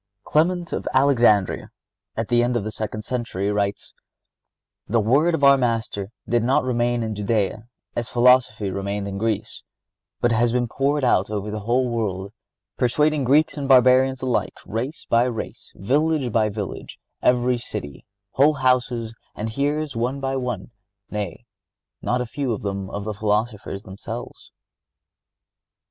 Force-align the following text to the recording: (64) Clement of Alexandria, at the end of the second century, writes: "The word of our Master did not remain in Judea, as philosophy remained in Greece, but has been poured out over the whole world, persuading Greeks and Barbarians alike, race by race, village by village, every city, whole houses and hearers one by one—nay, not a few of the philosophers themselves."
(64) 0.23 0.31
Clement 0.31 0.73
of 0.73 0.87
Alexandria, 0.95 1.69
at 2.17 2.27
the 2.29 2.41
end 2.41 2.57
of 2.57 2.63
the 2.63 2.71
second 2.71 3.05
century, 3.05 3.51
writes: 3.51 3.93
"The 4.87 4.99
word 4.99 5.35
of 5.35 5.43
our 5.43 5.59
Master 5.59 6.09
did 6.27 6.41
not 6.43 6.63
remain 6.63 7.03
in 7.03 7.13
Judea, 7.13 7.67
as 7.95 8.09
philosophy 8.09 8.71
remained 8.71 9.07
in 9.07 9.19
Greece, 9.19 9.61
but 10.19 10.31
has 10.31 10.51
been 10.51 10.67
poured 10.67 11.03
out 11.03 11.29
over 11.29 11.51
the 11.51 11.59
whole 11.59 11.87
world, 11.87 12.33
persuading 12.77 13.25
Greeks 13.25 13.57
and 13.57 13.67
Barbarians 13.69 14.23
alike, 14.23 14.57
race 14.65 15.05
by 15.07 15.25
race, 15.25 15.71
village 15.75 16.31
by 16.31 16.49
village, 16.49 16.97
every 17.21 17.59
city, 17.59 18.03
whole 18.31 18.53
houses 18.53 19.13
and 19.35 19.49
hearers 19.51 19.95
one 19.95 20.19
by 20.19 20.35
one—nay, 20.35 21.45
not 22.01 22.21
a 22.21 22.25
few 22.25 22.53
of 22.53 22.63
the 22.63 23.13
philosophers 23.13 23.83
themselves." 23.83 24.51